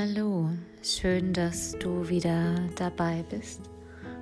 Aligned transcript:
Hallo, 0.00 0.48
schön, 0.80 1.32
dass 1.32 1.76
du 1.80 2.08
wieder 2.08 2.54
dabei 2.76 3.24
bist. 3.28 3.62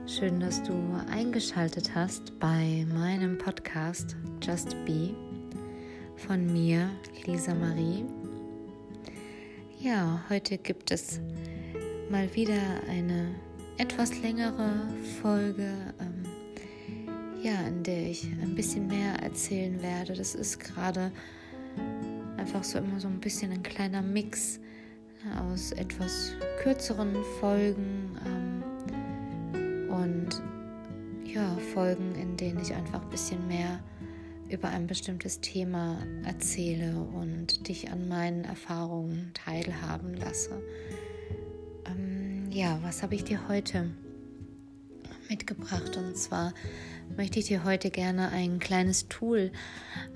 Schön, 0.06 0.40
dass 0.40 0.62
du 0.62 0.72
eingeschaltet 1.10 1.94
hast 1.94 2.32
bei 2.40 2.86
meinem 2.94 3.36
Podcast 3.36 4.16
Just 4.40 4.70
Be 4.86 5.14
von 6.16 6.50
mir, 6.50 6.88
Lisa 7.26 7.52
Marie. 7.52 8.06
Ja, 9.78 10.24
heute 10.30 10.56
gibt 10.56 10.92
es 10.92 11.20
mal 12.08 12.34
wieder 12.34 12.62
eine 12.88 13.34
etwas 13.76 14.18
längere 14.22 14.88
Folge, 15.20 15.74
ähm, 16.00 16.22
ja, 17.42 17.66
in 17.68 17.82
der 17.82 18.12
ich 18.12 18.24
ein 18.24 18.54
bisschen 18.54 18.86
mehr 18.86 19.16
erzählen 19.22 19.82
werde. 19.82 20.14
Das 20.14 20.34
ist 20.34 20.58
gerade 20.58 21.12
einfach 22.38 22.64
so 22.64 22.78
immer 22.78 22.98
so 22.98 23.08
ein 23.08 23.20
bisschen 23.20 23.52
ein 23.52 23.62
kleiner 23.62 24.00
Mix 24.00 24.58
aus 25.32 25.72
etwas 25.72 26.32
kürzeren 26.62 27.16
Folgen 27.40 28.18
ähm, 28.26 29.90
und 29.90 30.42
ja, 31.24 31.56
Folgen, 31.74 32.14
in 32.14 32.36
denen 32.36 32.60
ich 32.60 32.74
einfach 32.74 33.02
ein 33.02 33.10
bisschen 33.10 33.46
mehr 33.46 33.80
über 34.48 34.68
ein 34.68 34.86
bestimmtes 34.86 35.40
Thema 35.40 35.98
erzähle 36.24 36.96
und 36.96 37.68
dich 37.68 37.90
an 37.90 38.08
meinen 38.08 38.44
Erfahrungen 38.44 39.32
teilhaben 39.34 40.14
lasse. 40.14 40.62
Ähm, 41.86 42.50
ja, 42.50 42.78
was 42.82 43.02
habe 43.02 43.14
ich 43.14 43.24
dir 43.24 43.48
heute 43.48 43.90
mitgebracht? 45.28 45.96
Und 45.96 46.16
zwar 46.16 46.52
möchte 47.16 47.38
ich 47.38 47.46
dir 47.46 47.64
heute 47.64 47.90
gerne 47.90 48.30
ein 48.30 48.58
kleines 48.58 49.08
Tool 49.08 49.50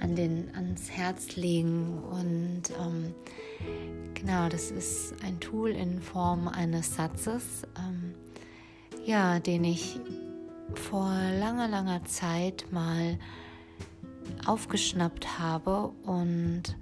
an 0.00 0.16
den, 0.16 0.54
ans 0.54 0.90
Herz 0.90 1.36
legen. 1.36 1.98
Und 1.98 2.62
ähm, 2.80 3.14
genau, 4.14 4.48
das 4.48 4.70
ist 4.70 5.14
ein 5.24 5.40
Tool 5.40 5.70
in 5.70 6.00
Form 6.00 6.48
eines 6.48 6.94
Satzes, 6.94 7.62
ähm, 7.78 8.14
ja, 9.04 9.40
den 9.40 9.64
ich 9.64 10.00
vor 10.74 11.10
langer, 11.38 11.68
langer 11.68 12.04
Zeit 12.04 12.66
mal 12.70 13.18
aufgeschnappt 14.46 15.38
habe 15.38 15.92
und 16.04 16.76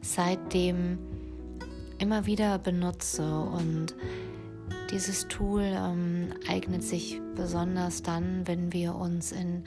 seitdem 0.00 0.98
immer 1.98 2.26
wieder 2.26 2.58
benutze 2.58 3.40
und 3.40 3.94
dieses 4.90 5.28
Tool 5.28 5.62
ähm, 5.62 6.32
eignet 6.48 6.82
sich 6.82 7.20
besonders 7.34 8.02
dann, 8.02 8.46
wenn 8.46 8.72
wir 8.72 8.94
uns 8.94 9.32
in 9.32 9.64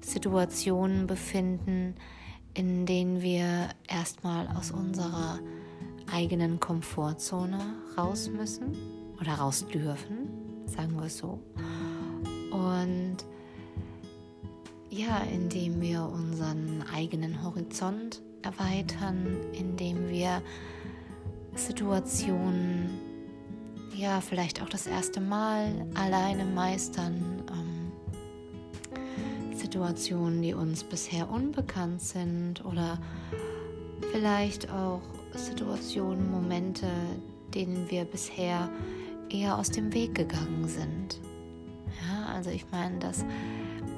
Situationen 0.00 1.06
befinden, 1.06 1.94
in 2.54 2.86
denen 2.86 3.22
wir 3.22 3.68
erstmal 3.88 4.48
aus 4.48 4.70
unserer 4.70 5.38
eigenen 6.10 6.60
Komfortzone 6.60 7.58
raus 7.96 8.28
müssen 8.28 8.76
oder 9.20 9.34
raus 9.34 9.66
dürfen, 9.72 10.28
sagen 10.66 10.96
wir 10.96 11.06
es 11.06 11.18
so. 11.18 11.38
Und 12.50 13.18
ja, 14.90 15.22
indem 15.32 15.80
wir 15.80 16.02
unseren 16.02 16.84
eigenen 16.92 17.42
Horizont 17.42 18.22
erweitern, 18.42 19.38
indem 19.52 20.08
wir 20.08 20.42
Situationen 21.54 23.11
ja, 23.94 24.20
vielleicht 24.20 24.62
auch 24.62 24.68
das 24.68 24.86
erste 24.86 25.20
Mal 25.20 25.86
alleine 25.94 26.44
meistern. 26.44 27.42
Ähm, 27.50 27.82
Situationen, 29.56 30.42
die 30.42 30.54
uns 30.54 30.84
bisher 30.84 31.30
unbekannt 31.30 32.02
sind 32.02 32.64
oder 32.64 32.98
vielleicht 34.12 34.70
auch 34.70 35.00
Situationen, 35.34 36.30
Momente, 36.30 36.86
denen 37.54 37.90
wir 37.90 38.04
bisher 38.04 38.68
eher 39.30 39.56
aus 39.56 39.70
dem 39.70 39.92
Weg 39.94 40.14
gegangen 40.14 40.68
sind. 40.68 41.20
Ja, 42.06 42.34
also 42.34 42.50
ich 42.50 42.66
meine, 42.70 42.98
das 42.98 43.24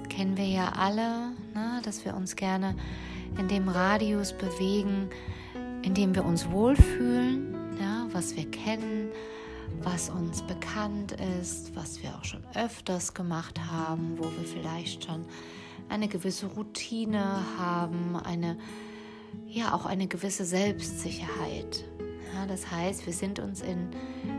kennen 0.08 0.36
wir 0.36 0.46
ja 0.46 0.72
alle, 0.76 1.32
ne, 1.54 1.80
dass 1.82 2.04
wir 2.04 2.14
uns 2.14 2.36
gerne 2.36 2.76
in 3.38 3.48
dem 3.48 3.68
Radius 3.68 4.32
bewegen, 4.32 5.08
in 5.82 5.94
dem 5.94 6.14
wir 6.14 6.24
uns 6.24 6.48
wohlfühlen, 6.50 7.54
ja, 7.80 8.06
was 8.12 8.36
wir 8.36 8.48
kennen, 8.50 9.08
was 9.82 10.10
uns 10.10 10.42
bekannt 10.42 11.12
ist, 11.40 11.74
was 11.76 12.02
wir 12.02 12.14
auch 12.14 12.24
schon 12.24 12.42
öfters 12.54 13.14
gemacht 13.14 13.60
haben, 13.60 14.18
wo 14.18 14.24
wir 14.24 14.44
vielleicht 14.44 15.04
schon 15.04 15.24
eine 15.88 16.08
gewisse 16.08 16.46
Routine 16.46 17.40
haben, 17.58 18.16
eine 18.16 18.56
ja 19.48 19.74
auch 19.74 19.86
eine 19.86 20.06
gewisse 20.06 20.44
Selbstsicherheit. 20.44 21.84
Ja, 22.34 22.46
das 22.46 22.68
heißt, 22.70 23.06
wir 23.06 23.12
sind 23.12 23.38
uns 23.38 23.62
in 23.62 23.90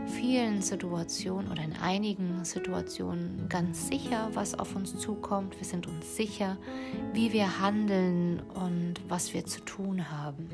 vielen 0.06 0.60
Situationen 0.60 1.50
oder 1.50 1.62
in 1.62 1.72
einigen 1.74 2.44
Situationen 2.44 3.48
ganz 3.48 3.88
sicher, 3.88 4.28
was 4.34 4.58
auf 4.58 4.76
uns 4.76 4.98
zukommt. 4.98 5.58
Wir 5.58 5.66
sind 5.66 5.86
uns 5.86 6.14
sicher, 6.14 6.58
wie 7.14 7.32
wir 7.32 7.60
handeln 7.60 8.42
und 8.54 8.94
was 9.08 9.32
wir 9.32 9.46
zu 9.46 9.60
tun 9.60 10.10
haben. 10.10 10.48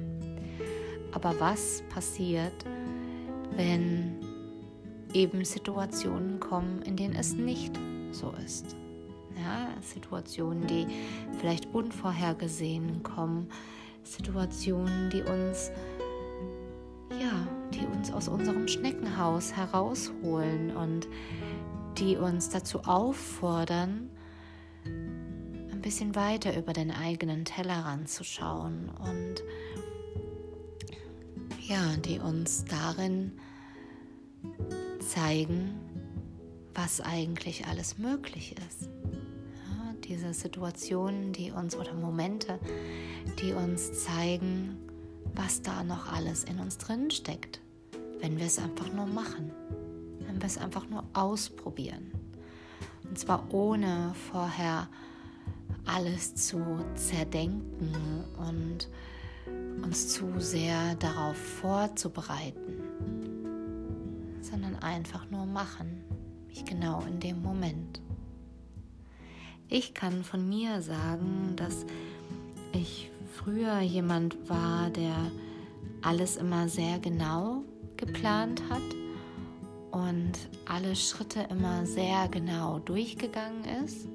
Aber 1.10 1.38
was 1.40 1.82
passiert, 1.92 2.64
wenn 3.56 4.20
eben 5.14 5.44
Situationen 5.44 6.40
kommen, 6.40 6.82
in 6.82 6.96
denen 6.96 7.14
es 7.14 7.34
nicht 7.34 7.78
so 8.10 8.32
ist. 8.44 8.76
Ja, 9.36 9.68
Situationen, 9.80 10.66
die 10.66 10.86
vielleicht 11.38 11.66
unvorhergesehen 11.74 13.02
kommen, 13.02 13.48
Situationen, 14.04 15.10
die 15.10 15.22
uns 15.22 15.70
ja, 17.20 17.46
die 17.72 17.86
uns 17.86 18.12
aus 18.12 18.28
unserem 18.28 18.68
Schneckenhaus 18.68 19.52
herausholen 19.52 20.74
und 20.76 21.06
die 21.98 22.16
uns 22.16 22.48
dazu 22.48 22.80
auffordern, 22.80 24.10
ein 24.84 25.80
bisschen 25.82 26.14
weiter 26.14 26.56
über 26.56 26.72
den 26.72 26.90
eigenen 26.90 27.44
Tellerrand 27.44 28.08
zu 28.08 28.24
schauen 28.24 28.90
und 28.98 29.42
ja, 31.60 31.96
die 32.04 32.18
uns 32.18 32.64
darin 32.64 33.32
zeigen, 35.02 35.74
was 36.74 37.00
eigentlich 37.00 37.66
alles 37.66 37.98
möglich 37.98 38.54
ist. 38.68 38.82
Ja, 38.82 39.94
diese 40.04 40.32
Situationen, 40.32 41.32
die 41.32 41.50
uns 41.50 41.76
oder 41.76 41.94
Momente, 41.94 42.58
die 43.40 43.52
uns 43.52 44.04
zeigen, 44.04 44.78
was 45.34 45.62
da 45.62 45.82
noch 45.84 46.12
alles 46.12 46.44
in 46.44 46.58
uns 46.60 46.78
drin 46.78 47.10
steckt, 47.10 47.60
wenn 48.20 48.38
wir 48.38 48.46
es 48.46 48.58
einfach 48.58 48.92
nur 48.92 49.06
machen, 49.06 49.50
wenn 50.26 50.40
wir 50.40 50.46
es 50.46 50.58
einfach 50.58 50.88
nur 50.88 51.04
ausprobieren. 51.12 52.12
Und 53.04 53.18
zwar 53.18 53.52
ohne 53.52 54.14
vorher 54.30 54.88
alles 55.84 56.34
zu 56.34 56.84
zerdenken 56.94 58.24
und 58.38 58.88
uns 59.82 60.08
zu 60.08 60.38
sehr 60.38 60.94
darauf 60.96 61.36
vorzubereiten 61.36 62.81
sondern 64.52 64.76
einfach 64.80 65.30
nur 65.30 65.46
machen, 65.46 66.04
mich 66.46 66.62
genau 66.66 67.00
in 67.08 67.18
dem 67.20 67.40
Moment. 67.40 68.02
Ich 69.70 69.94
kann 69.94 70.24
von 70.24 70.46
mir 70.46 70.82
sagen, 70.82 71.54
dass 71.56 71.86
ich 72.72 73.10
früher 73.34 73.80
jemand 73.80 74.50
war, 74.50 74.90
der 74.90 75.16
alles 76.02 76.36
immer 76.36 76.68
sehr 76.68 76.98
genau 76.98 77.64
geplant 77.96 78.62
hat 78.68 78.82
und 79.90 80.32
alle 80.66 80.94
Schritte 80.96 81.46
immer 81.48 81.86
sehr 81.86 82.28
genau 82.28 82.78
durchgegangen 82.80 83.64
ist. 83.82 84.06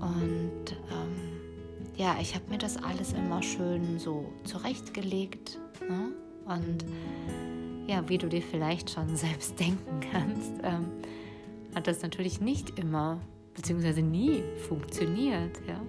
Und 0.00 0.72
ähm, 0.90 1.38
ja, 1.96 2.16
ich 2.20 2.34
habe 2.34 2.50
mir 2.50 2.58
das 2.58 2.76
alles 2.82 3.12
immer 3.12 3.44
schön 3.44 4.00
so 4.00 4.32
zurechtgelegt. 4.42 5.60
Ne? 5.88 6.12
Und 6.46 6.84
ja, 7.88 8.06
wie 8.08 8.18
du 8.18 8.28
dir 8.28 8.42
vielleicht 8.42 8.90
schon 8.90 9.16
selbst 9.16 9.58
denken 9.58 10.00
kannst, 10.12 10.52
ähm, 10.62 10.86
hat 11.74 11.86
das 11.86 12.02
natürlich 12.02 12.40
nicht 12.40 12.78
immer 12.78 13.20
beziehungsweise 13.54 14.02
nie 14.02 14.42
funktioniert. 14.68 15.58
Ja? 15.66 15.80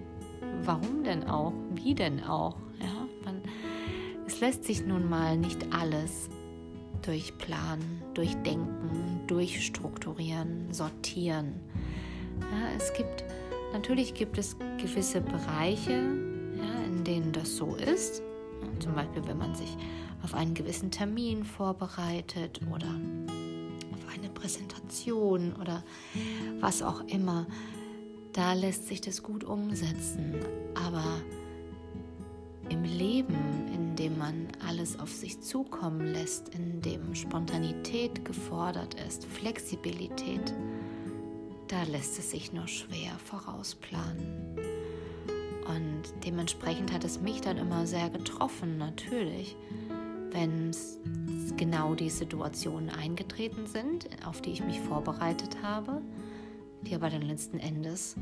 Warum 0.64 1.04
denn 1.04 1.24
auch? 1.28 1.52
Wie 1.74 1.94
denn 1.94 2.24
auch? 2.24 2.56
Ja? 2.80 3.06
Man, 3.24 3.42
es 4.26 4.40
lässt 4.40 4.64
sich 4.64 4.84
nun 4.84 5.08
mal 5.08 5.36
nicht 5.36 5.72
alles 5.72 6.28
durchplanen, 7.02 8.02
durchdenken, 8.14 9.20
durchstrukturieren, 9.26 10.72
sortieren. 10.72 11.54
Ja, 12.40 12.76
es 12.76 12.92
gibt 12.94 13.24
natürlich 13.72 14.14
gibt 14.14 14.38
es 14.38 14.56
gewisse 14.78 15.20
Bereiche, 15.20 15.92
ja, 15.92 16.84
in 16.86 17.04
denen 17.04 17.32
das 17.32 17.56
so 17.56 17.76
ist. 17.76 18.22
Zum 18.78 18.94
Beispiel, 18.94 19.26
wenn 19.26 19.38
man 19.38 19.54
sich 19.54 19.76
auf 20.22 20.34
einen 20.34 20.54
gewissen 20.54 20.90
Termin 20.90 21.44
vorbereitet 21.44 22.60
oder 22.72 22.88
auf 23.92 24.14
eine 24.14 24.28
Präsentation 24.28 25.54
oder 25.60 25.82
was 26.60 26.82
auch 26.82 27.02
immer. 27.06 27.46
Da 28.32 28.52
lässt 28.52 28.86
sich 28.86 29.00
das 29.00 29.22
gut 29.22 29.44
umsetzen. 29.44 30.34
Aber 30.74 31.04
im 32.68 32.84
Leben, 32.84 33.68
in 33.74 33.96
dem 33.96 34.18
man 34.18 34.48
alles 34.66 34.98
auf 34.98 35.10
sich 35.10 35.40
zukommen 35.40 36.06
lässt, 36.06 36.50
in 36.50 36.80
dem 36.80 37.14
Spontanität 37.14 38.24
gefordert 38.24 38.94
ist, 39.06 39.24
Flexibilität, 39.24 40.54
da 41.66 41.82
lässt 41.84 42.18
es 42.18 42.30
sich 42.30 42.52
nur 42.52 42.68
schwer 42.68 43.12
vorausplanen. 43.24 44.56
Und 45.70 46.02
dementsprechend 46.24 46.92
hat 46.92 47.04
es 47.04 47.20
mich 47.20 47.40
dann 47.40 47.56
immer 47.56 47.86
sehr 47.86 48.10
getroffen, 48.10 48.78
natürlich, 48.78 49.56
wenn 50.32 50.72
genau 51.56 51.94
die 51.94 52.10
Situationen 52.10 52.90
eingetreten 52.90 53.66
sind, 53.66 54.08
auf 54.26 54.40
die 54.40 54.50
ich 54.50 54.64
mich 54.64 54.80
vorbereitet 54.80 55.62
habe, 55.62 56.02
die 56.82 56.94
aber 56.94 57.10
dann 57.10 57.22
letzten 57.22 57.58
Endes 57.58 58.16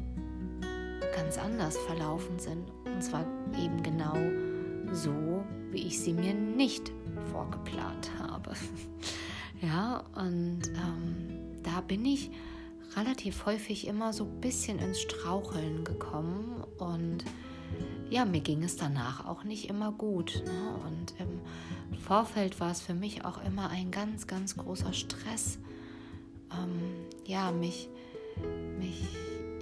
ganz 1.14 1.38
anders 1.38 1.76
verlaufen 1.78 2.38
sind. 2.38 2.70
Und 2.84 3.02
zwar 3.02 3.24
eben 3.62 3.82
genau 3.82 4.16
so, 4.92 5.44
wie 5.70 5.86
ich 5.86 6.00
sie 6.00 6.12
mir 6.12 6.34
nicht 6.34 6.92
vorgeplant 7.30 8.10
habe. 8.18 8.52
ja, 9.62 10.04
und 10.16 10.60
ähm, 10.68 11.62
da 11.62 11.80
bin 11.80 12.04
ich 12.04 12.30
relativ 12.98 13.46
häufig 13.46 13.86
immer 13.86 14.12
so 14.12 14.24
ein 14.24 14.40
bisschen 14.40 14.78
ins 14.78 15.00
Straucheln 15.00 15.84
gekommen 15.84 16.64
und 16.78 17.24
ja, 18.10 18.24
mir 18.24 18.40
ging 18.40 18.62
es 18.62 18.76
danach 18.76 19.26
auch 19.26 19.44
nicht 19.44 19.68
immer 19.68 19.92
gut. 19.92 20.42
Ne? 20.46 20.74
Und 20.86 21.14
im 21.18 21.98
Vorfeld 21.98 22.58
war 22.60 22.70
es 22.70 22.80
für 22.80 22.94
mich 22.94 23.24
auch 23.24 23.44
immer 23.44 23.68
ein 23.70 23.90
ganz, 23.90 24.26
ganz 24.26 24.56
großer 24.56 24.92
Stress, 24.94 25.58
ähm, 26.50 26.80
ja, 27.26 27.50
mich, 27.50 27.90
mich 28.78 29.04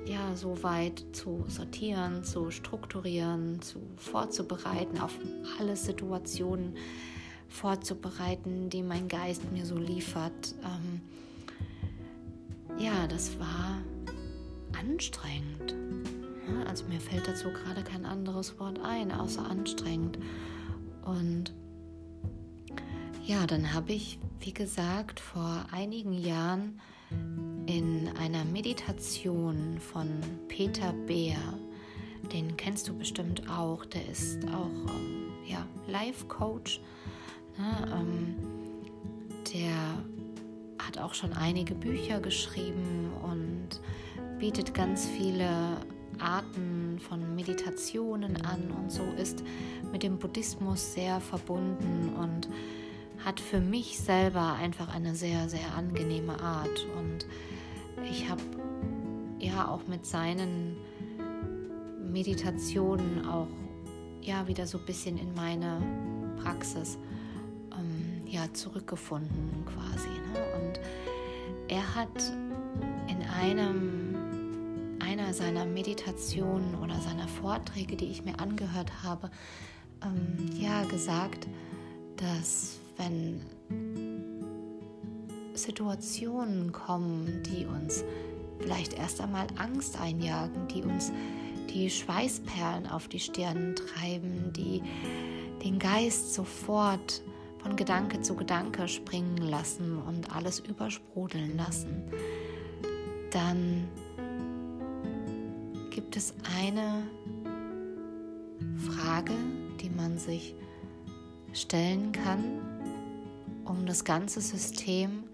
ja, 0.07 0.37
so 0.37 0.63
weit 0.63 1.05
zu 1.13 1.45
sortieren, 1.49 2.23
zu 2.23 2.53
strukturieren, 2.53 3.61
zu 3.61 3.81
vorzubereiten, 3.97 5.01
auf 5.01 5.19
alle 5.59 5.75
Situationen 5.77 6.77
vorzubereiten, 7.49 8.71
die 8.71 8.83
mein 8.83 9.09
Geist 9.09 9.51
mir 9.51 9.67
so 9.67 9.77
liefert. 9.77 10.55
Ähm, 10.63 10.96
ja, 12.79 13.07
das 13.07 13.39
war 13.39 13.79
anstrengend. 14.79 15.75
Ja, 16.49 16.69
also 16.69 16.85
mir 16.87 17.01
fällt 17.01 17.27
dazu 17.27 17.49
gerade 17.51 17.83
kein 17.83 18.05
anderes 18.05 18.59
Wort 18.59 18.79
ein, 18.83 19.11
außer 19.11 19.45
anstrengend. 19.45 20.19
Und 21.05 21.53
ja, 23.25 23.47
dann 23.47 23.73
habe 23.73 23.93
ich, 23.93 24.19
wie 24.41 24.53
gesagt, 24.53 25.19
vor 25.19 25.67
einigen 25.73 26.13
Jahren 26.13 26.81
in 27.67 28.09
einer 28.19 28.45
Meditation 28.45 29.79
von 29.81 30.09
Peter 30.49 30.93
Beer, 30.93 31.39
den 32.33 32.57
kennst 32.57 32.89
du 32.89 32.97
bestimmt 32.97 33.49
auch, 33.49 33.85
der 33.85 34.09
ist 34.09 34.45
auch 34.49 34.69
ähm, 34.95 35.31
ja, 35.47 35.67
Life-Coach. 35.89 36.81
Ne, 37.59 37.93
ähm, 37.93 38.35
der 39.53 40.05
hat 40.97 41.05
auch 41.05 41.15
schon 41.15 41.33
einige 41.33 41.75
Bücher 41.75 42.21
geschrieben 42.21 43.11
und 43.23 43.81
bietet 44.39 44.75
ganz 44.75 45.07
viele 45.07 45.49
Arten 46.19 46.99
von 46.99 47.35
Meditationen 47.35 48.45
an 48.45 48.71
und 48.71 48.91
so 48.91 49.05
ist 49.17 49.43
mit 49.93 50.03
dem 50.03 50.19
Buddhismus 50.19 50.95
sehr 50.95 51.21
verbunden 51.21 52.15
und 52.19 52.49
hat 53.25 53.41
für 53.41 53.61
mich 53.61 53.99
selber 53.99 54.55
einfach 54.55 54.95
eine 54.95 55.15
sehr, 55.15 55.49
sehr 55.49 55.75
angenehme 55.77 56.41
Art. 56.41 56.87
Und 56.97 57.27
ich 58.11 58.29
habe 58.29 58.43
ja 59.39 59.69
auch 59.69 59.87
mit 59.87 60.07
seinen 60.07 60.77
Meditationen 62.11 63.27
auch 63.27 63.49
ja 64.23 64.47
wieder 64.49 64.67
so 64.67 64.79
ein 64.79 64.87
bisschen 64.87 65.19
in 65.19 65.35
meine 65.35 65.83
Praxis 66.43 66.99
ja 68.37 68.53
zurückgefunden 68.53 69.65
quasi. 69.65 70.09
Ne? 70.33 70.45
Und 70.61 70.81
er 71.69 71.95
hat 71.95 72.33
in 73.09 73.23
einem 73.23 74.15
einer 75.01 75.33
seiner 75.35 75.65
Meditationen 75.65 76.75
oder 76.77 77.01
seiner 77.01 77.29
Vorträge, 77.29 77.97
die 77.97 78.07
ich 78.07 78.25
mir 78.25 78.39
angehört 78.41 79.03
habe, 79.03 79.31
ähm, 80.03 80.51
ja 80.59 80.85
gesagt, 80.85 81.47
dass 82.17 82.79
wenn 82.97 83.41
Situationen 85.55 86.73
kommen, 86.73 87.43
die 87.45 87.67
uns 87.67 88.05
vielleicht 88.59 88.95
erst 88.95 89.21
einmal 89.21 89.47
Angst 89.57 89.99
einjagen, 89.99 90.67
die 90.69 90.83
uns 90.83 91.13
die 91.71 91.89
Schweißperlen 91.89 92.87
auf 92.87 93.09
die 93.09 93.21
Stirn 93.21 93.75
treiben, 93.77 94.53
die 94.55 94.83
den 95.63 95.79
Geist 95.79 96.35
sofort 96.35 97.23
von 97.67 97.75
Gedanke 97.75 98.21
zu 98.21 98.37
Gedanke 98.37 98.87
springen 98.87 99.39
lassen 99.39 99.99
und 99.99 100.33
alles 100.33 100.61
übersprudeln 100.61 101.57
lassen, 101.57 102.05
dann 103.33 103.89
gibt 105.91 106.17
es 106.17 106.33
eine 106.61 107.03
Frage, 108.79 109.33
die 109.81 109.91
man 109.91 110.17
sich 110.17 110.55
stellen 111.53 112.13
kann, 112.13 112.45
um 113.65 113.85
das 113.85 114.05
ganze 114.05 114.41
System 114.41 115.25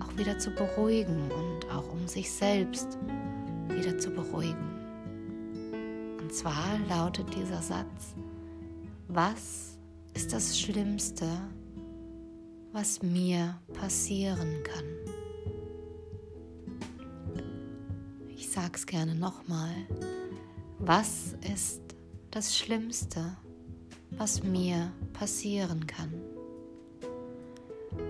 auch 0.00 0.16
wieder 0.16 0.38
zu 0.38 0.50
beruhigen 0.50 1.30
und 1.30 1.70
auch 1.70 1.92
um 1.92 2.08
sich 2.08 2.32
selbst 2.32 2.96
wieder 3.68 3.98
zu 3.98 4.10
beruhigen. 4.10 4.70
Und 6.22 6.32
zwar 6.32 6.78
lautet 6.88 7.26
dieser 7.36 7.60
Satz, 7.60 8.14
was 9.08 9.73
ist 10.14 10.32
das 10.32 10.58
Schlimmste, 10.58 11.28
was 12.72 13.02
mir 13.02 13.58
passieren 13.72 14.62
kann? 14.62 14.84
Ich 18.28 18.48
sage 18.48 18.72
es 18.74 18.86
gerne 18.86 19.14
nochmal. 19.14 19.74
Was 20.78 21.34
ist 21.52 21.82
das 22.30 22.56
Schlimmste, 22.56 23.36
was 24.12 24.42
mir 24.42 24.92
passieren 25.12 25.86
kann? 25.86 26.12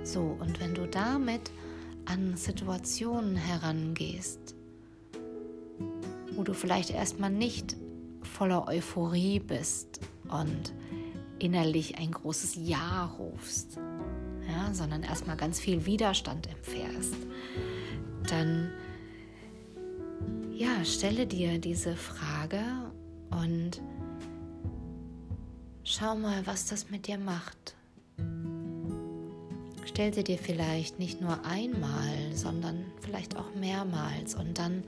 So, 0.03 0.37
und 0.41 0.61
wenn 0.61 0.75
du 0.75 0.87
damit 0.87 1.51
an 2.05 2.37
Situationen 2.37 3.37
herangehst, 3.37 4.55
wo 6.37 6.43
du 6.43 6.53
vielleicht 6.53 6.91
erstmal 6.91 7.31
nicht 7.31 7.77
voller 8.23 8.69
Euphorie 8.69 9.41
bist 9.41 10.01
und 10.29 10.73
innerlich 11.39 11.99
ein 11.99 12.11
großes 12.11 12.57
Ja 12.57 13.07
rufst, 13.19 13.79
ja, 14.49 14.73
sondern 14.73 15.03
erstmal 15.03 15.37
ganz 15.37 15.59
viel 15.59 15.87
Widerstand 15.87 16.49
empfährst, 16.49 17.17
dann 18.29 18.71
ja, 20.53 20.85
stelle 20.85 21.27
dir 21.27 21.59
diese 21.59 21.97
Frage 21.97 22.63
und 23.31 23.83
schau 25.83 26.15
mal, 26.15 26.47
was 26.47 26.67
das 26.67 26.91
mit 26.91 27.09
dir 27.09 27.19
macht. 27.19 27.75
Stell 29.85 30.15
sie 30.15 30.25
dir 30.25 30.39
vielleicht 30.39 30.99
nicht 30.99 31.21
nur 31.21 31.45
einmal, 31.45 32.33
sondern 32.33 32.85
vielleicht 33.01 33.37
auch 33.37 33.55
mehrmals 33.55 34.35
und 34.35 34.59
dann 34.59 34.85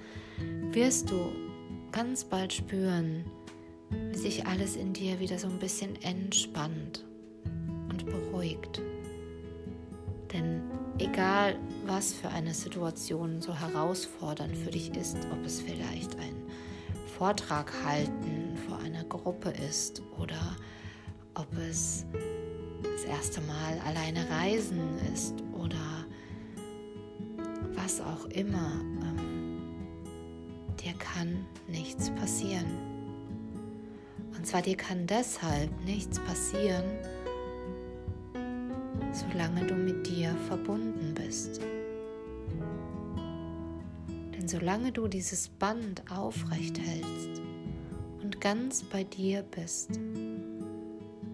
wirst 0.72 1.10
du 1.10 1.32
ganz 1.92 2.24
bald 2.24 2.52
spüren, 2.52 3.24
wie 3.90 4.16
sich 4.16 4.46
alles 4.46 4.76
in 4.76 4.92
dir 4.92 5.20
wieder 5.20 5.38
so 5.38 5.48
ein 5.48 5.58
bisschen 5.58 6.00
entspannt 6.02 7.04
und 7.88 8.06
beruhigt. 8.06 8.82
Denn 10.32 10.62
egal, 10.98 11.56
was 11.86 12.12
für 12.12 12.28
eine 12.28 12.52
Situation 12.52 13.40
so 13.40 13.54
herausfordernd 13.54 14.56
für 14.56 14.70
dich 14.70 14.94
ist, 14.96 15.16
ob 15.32 15.44
es 15.44 15.60
vielleicht 15.60 16.18
ein 16.18 16.34
Vortrag 17.16 17.72
halten 17.84 18.56
vor 18.68 18.78
einer 18.78 19.04
Gruppe 19.04 19.50
ist 19.68 20.02
oder 20.18 20.56
ob 21.34 21.46
es 21.58 22.04
das 22.82 23.04
erste 23.04 23.40
Mal 23.42 23.78
alleine 23.86 24.28
reisen 24.28 24.98
ist 25.12 25.34
oder 25.52 26.06
was 27.74 28.00
auch 28.00 28.24
immer, 28.26 28.80
ähm, 29.02 29.58
dir 30.82 30.94
kann 30.94 31.46
nichts 31.68 32.10
passieren. 32.10 32.95
Zwar 34.46 34.62
dir 34.62 34.76
kann 34.76 35.08
deshalb 35.08 35.72
nichts 35.84 36.20
passieren, 36.20 36.84
solange 39.10 39.66
du 39.66 39.74
mit 39.74 40.06
dir 40.06 40.36
verbunden 40.46 41.14
bist. 41.14 41.60
Denn 44.08 44.46
solange 44.46 44.92
du 44.92 45.08
dieses 45.08 45.48
Band 45.48 46.04
aufrecht 46.12 46.78
hältst 46.78 47.42
und 48.22 48.40
ganz 48.40 48.84
bei 48.84 49.02
dir 49.02 49.42
bist, 49.42 49.98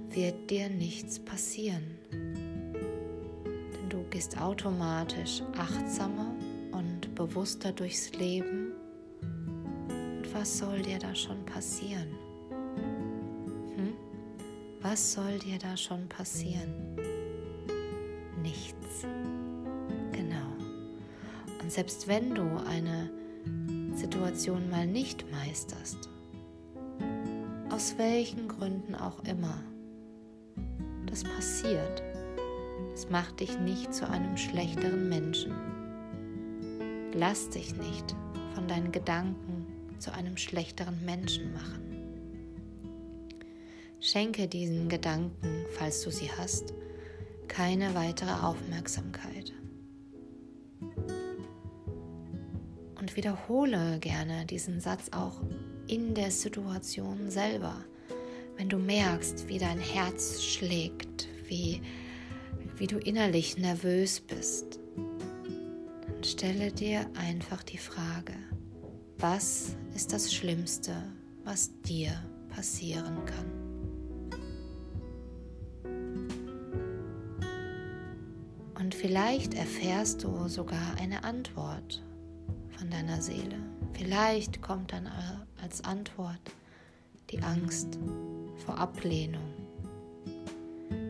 wird 0.08 0.48
dir 0.50 0.70
nichts 0.70 1.18
passieren. 1.18 1.98
Denn 2.10 3.90
du 3.90 4.04
gehst 4.08 4.40
automatisch 4.40 5.42
achtsamer 5.58 6.34
und 6.72 7.14
bewusster 7.14 7.72
durchs 7.72 8.10
Leben. 8.14 8.72
Und 9.20 10.32
was 10.32 10.56
soll 10.56 10.80
dir 10.80 10.98
da 10.98 11.14
schon 11.14 11.44
passieren? 11.44 12.21
Was 14.92 15.14
soll 15.14 15.38
dir 15.38 15.58
da 15.58 15.74
schon 15.74 16.06
passieren? 16.06 16.98
Nichts. 18.42 19.06
Genau. 20.12 20.52
Und 21.62 21.72
selbst 21.72 22.08
wenn 22.08 22.34
du 22.34 22.42
eine 22.68 23.10
Situation 23.94 24.68
mal 24.68 24.86
nicht 24.86 25.24
meisterst, 25.32 26.10
aus 27.70 27.94
welchen 27.96 28.48
Gründen 28.48 28.94
auch 28.94 29.24
immer, 29.24 29.62
das 31.06 31.24
passiert. 31.24 32.02
Es 32.92 33.08
macht 33.08 33.40
dich 33.40 33.58
nicht 33.60 33.94
zu 33.94 34.06
einem 34.06 34.36
schlechteren 34.36 35.08
Menschen. 35.08 35.54
Lass 37.14 37.48
dich 37.48 37.74
nicht 37.76 38.14
von 38.54 38.68
deinen 38.68 38.92
Gedanken 38.92 39.96
zu 39.98 40.12
einem 40.12 40.36
schlechteren 40.36 41.02
Menschen 41.02 41.50
machen. 41.54 41.81
Schenke 44.04 44.48
diesen 44.48 44.88
Gedanken, 44.88 45.64
falls 45.78 46.02
du 46.02 46.10
sie 46.10 46.28
hast, 46.36 46.74
keine 47.46 47.94
weitere 47.94 48.32
Aufmerksamkeit. 48.32 49.52
Und 52.98 53.14
wiederhole 53.14 54.00
gerne 54.00 54.44
diesen 54.44 54.80
Satz 54.80 55.10
auch 55.12 55.40
in 55.86 56.16
der 56.16 56.32
Situation 56.32 57.30
selber. 57.30 57.76
Wenn 58.56 58.68
du 58.68 58.76
merkst, 58.76 59.46
wie 59.46 59.58
dein 59.58 59.78
Herz 59.78 60.42
schlägt, 60.42 61.28
wie, 61.46 61.80
wie 62.76 62.88
du 62.88 62.98
innerlich 62.98 63.56
nervös 63.56 64.18
bist, 64.18 64.80
dann 64.96 66.24
stelle 66.24 66.72
dir 66.72 67.08
einfach 67.14 67.62
die 67.62 67.78
Frage, 67.78 68.34
was 69.18 69.76
ist 69.94 70.12
das 70.12 70.34
Schlimmste, 70.34 70.92
was 71.44 71.70
dir 71.82 72.20
passieren 72.48 73.24
kann? 73.26 73.61
Und 78.92 78.98
vielleicht 78.98 79.54
erfährst 79.54 80.22
du 80.22 80.48
sogar 80.48 80.96
eine 81.00 81.24
Antwort 81.24 82.02
von 82.76 82.90
deiner 82.90 83.22
Seele. 83.22 83.56
Vielleicht 83.94 84.60
kommt 84.60 84.92
dann 84.92 85.08
als 85.62 85.82
Antwort 85.82 86.40
die 87.30 87.42
Angst 87.42 87.98
vor 88.66 88.76
Ablehnung, 88.76 89.54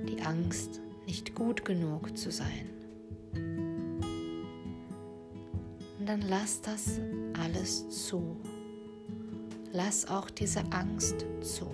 die 0.08 0.22
Angst, 0.22 0.80
nicht 1.06 1.34
gut 1.34 1.64
genug 1.64 2.16
zu 2.16 2.30
sein. 2.30 2.70
Und 5.98 6.06
dann 6.06 6.22
lass 6.22 6.60
das 6.60 7.00
alles 7.42 8.06
zu. 8.06 8.36
Lass 9.72 10.06
auch 10.06 10.30
diese 10.30 10.60
Angst 10.70 11.26
zu. 11.40 11.68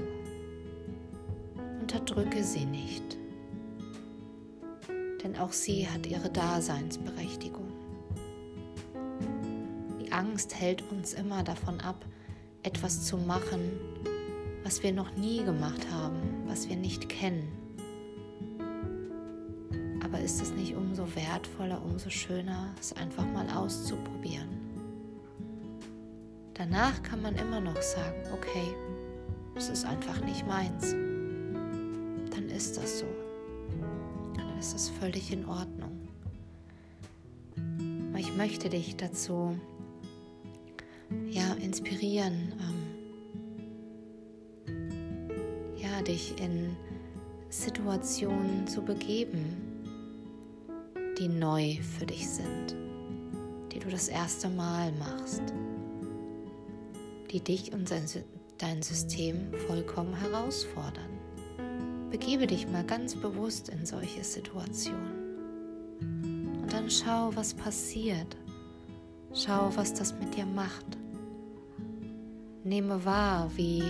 Unterdrücke 1.82 2.42
sie 2.42 2.64
nicht 2.64 3.17
denn 5.22 5.36
auch 5.36 5.52
sie 5.52 5.88
hat 5.88 6.06
ihre 6.06 6.30
Daseinsberechtigung. 6.30 7.72
Die 10.00 10.12
Angst 10.12 10.54
hält 10.54 10.82
uns 10.90 11.12
immer 11.14 11.42
davon 11.42 11.80
ab, 11.80 12.04
etwas 12.62 13.04
zu 13.04 13.16
machen, 13.16 13.72
was 14.64 14.82
wir 14.82 14.92
noch 14.92 15.16
nie 15.16 15.42
gemacht 15.44 15.86
haben, 15.90 16.20
was 16.46 16.68
wir 16.68 16.76
nicht 16.76 17.08
kennen. 17.08 17.48
Aber 20.04 20.20
ist 20.20 20.40
es 20.40 20.52
nicht 20.52 20.74
umso 20.74 21.04
wertvoller, 21.14 21.82
umso 21.84 22.10
schöner, 22.10 22.74
es 22.80 22.92
einfach 22.94 23.26
mal 23.26 23.48
auszuprobieren? 23.50 24.48
Danach 26.54 27.02
kann 27.02 27.22
man 27.22 27.36
immer 27.36 27.60
noch 27.60 27.80
sagen, 27.80 28.20
okay, 28.32 28.74
es 29.54 29.68
ist 29.68 29.84
einfach 29.84 30.20
nicht 30.24 30.46
meins. 30.46 30.90
Dann 32.30 32.48
ist 32.48 32.76
das 32.76 33.00
so 33.00 33.06
ist 34.58 34.74
es 34.74 34.88
völlig 34.88 35.32
in 35.32 35.46
Ordnung. 35.46 36.08
Aber 38.10 38.18
ich 38.18 38.36
möchte 38.36 38.68
dich 38.68 38.96
dazu 38.96 39.56
ja, 41.30 41.54
inspirieren, 41.54 42.52
ähm, 44.66 45.76
ja, 45.76 46.02
dich 46.02 46.40
in 46.40 46.76
Situationen 47.48 48.66
zu 48.66 48.82
begeben, 48.82 49.56
die 51.18 51.28
neu 51.28 51.76
für 51.76 52.06
dich 52.06 52.28
sind, 52.28 52.76
die 53.72 53.78
du 53.78 53.88
das 53.88 54.08
erste 54.08 54.48
Mal 54.48 54.92
machst, 54.92 55.42
die 57.30 57.40
dich 57.40 57.72
und 57.72 57.90
dein 58.58 58.82
System 58.82 59.52
vollkommen 59.66 60.14
herausfordern. 60.14 61.17
Begebe 62.10 62.46
dich 62.46 62.66
mal 62.66 62.84
ganz 62.84 63.14
bewusst 63.14 63.68
in 63.68 63.84
solche 63.84 64.24
Situationen. 64.24 65.28
Und 66.62 66.72
dann 66.72 66.90
schau, 66.90 67.30
was 67.34 67.52
passiert. 67.52 68.36
Schau, 69.34 69.70
was 69.74 69.92
das 69.92 70.14
mit 70.18 70.34
dir 70.34 70.46
macht. 70.46 70.86
Nehme 72.64 73.04
wahr, 73.04 73.50
wie 73.56 73.82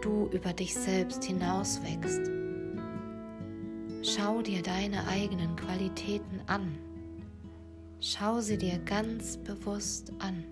du 0.00 0.28
über 0.32 0.54
dich 0.54 0.74
selbst 0.74 1.24
hinauswächst. 1.24 2.30
Schau 4.02 4.40
dir 4.40 4.62
deine 4.62 5.06
eigenen 5.06 5.56
Qualitäten 5.56 6.40
an. 6.46 6.78
Schau 8.00 8.40
sie 8.40 8.56
dir 8.56 8.78
ganz 8.78 9.36
bewusst 9.36 10.12
an 10.18 10.44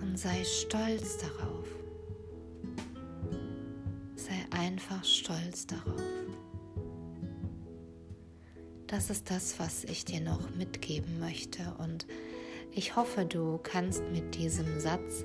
und 0.00 0.18
sei 0.18 0.42
stolz 0.44 1.18
darauf 1.18 1.81
einfach 4.52 5.04
stolz 5.04 5.66
darauf. 5.66 6.00
Das 8.86 9.10
ist 9.10 9.30
das, 9.30 9.58
was 9.58 9.84
ich 9.84 10.04
dir 10.04 10.20
noch 10.20 10.54
mitgeben 10.54 11.18
möchte 11.18 11.74
und 11.78 12.06
ich 12.74 12.96
hoffe, 12.96 13.24
du 13.24 13.58
kannst 13.62 14.02
mit 14.12 14.34
diesem 14.34 14.80
Satz 14.80 15.24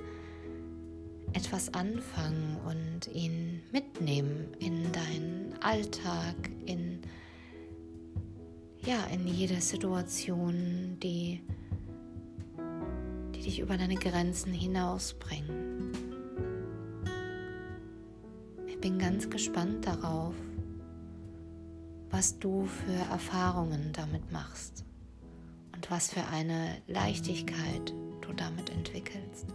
etwas 1.34 1.74
anfangen 1.74 2.58
und 2.66 3.14
ihn 3.14 3.62
mitnehmen 3.72 4.54
in 4.60 4.92
deinen 4.92 5.54
Alltag, 5.62 6.36
in 6.66 7.02
ja, 8.88 9.04
in 9.14 9.28
jede 9.28 9.60
Situation, 9.60 10.98
die, 11.04 11.42
die 13.36 13.42
dich 13.42 13.60
über 13.60 13.76
deine 13.76 13.96
Grenzen 13.96 14.54
hinausbringen. 14.54 16.07
Bin 18.82 19.00
ganz 19.00 19.30
gespannt 19.30 19.86
darauf, 19.86 20.34
was 22.10 22.40
du 22.40 22.66
für 22.66 23.12
Erfahrungen 23.12 23.92
damit 23.94 24.32
machst 24.32 24.86
und 25.76 25.90
was 25.92 26.12
für 26.12 26.26
eine 26.32 26.78
Leichtigkeit 26.88 27.94
du 28.22 28.34
damit 28.34 28.70
entwickelst. 28.70 29.48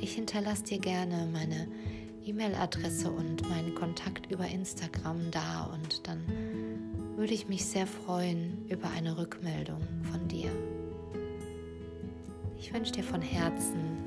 Ich 0.00 0.14
hinterlasse 0.14 0.64
dir 0.64 0.78
gerne 0.78 1.28
meine 1.32 1.68
E-Mail-Adresse 2.24 3.10
und 3.10 3.48
meinen 3.48 3.74
Kontakt 3.74 4.30
über 4.30 4.46
Instagram 4.46 5.30
da 5.30 5.64
und 5.72 6.06
dann 6.06 6.24
würde 7.16 7.34
ich 7.34 7.48
mich 7.48 7.64
sehr 7.64 7.86
freuen 7.86 8.66
über 8.68 8.90
eine 8.90 9.16
Rückmeldung 9.16 9.80
von 10.10 10.26
dir. 10.28 10.50
Ich 12.58 12.72
wünsche 12.72 12.92
dir 12.92 13.04
von 13.04 13.22
Herzen 13.22 13.98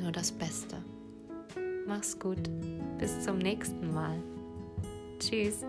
nur 0.00 0.10
das 0.10 0.32
Beste. 0.32 0.76
Mach's 1.86 2.18
gut. 2.18 2.50
Bis 2.98 3.20
zum 3.20 3.38
nächsten 3.38 3.92
Mal. 3.94 4.18
Tschüss. 5.18 5.64